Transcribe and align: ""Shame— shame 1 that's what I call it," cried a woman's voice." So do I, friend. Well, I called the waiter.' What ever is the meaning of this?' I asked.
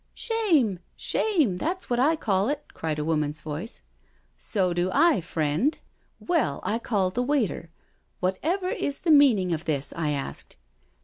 ""Shame— 0.15 0.79
shame 0.95 1.49
1 1.49 1.55
that's 1.57 1.87
what 1.87 1.99
I 1.99 2.15
call 2.15 2.49
it," 2.49 2.65
cried 2.73 2.97
a 2.97 3.05
woman's 3.05 3.41
voice." 3.41 3.83
So 4.51 4.73
do 4.73 4.89
I, 4.91 5.21
friend. 5.21 5.77
Well, 6.19 6.59
I 6.63 6.79
called 6.79 7.13
the 7.13 7.21
waiter.' 7.21 7.69
What 8.19 8.39
ever 8.41 8.69
is 8.69 9.01
the 9.01 9.11
meaning 9.11 9.51
of 9.53 9.65
this?' 9.65 9.93
I 9.95 10.09
asked. 10.09 10.55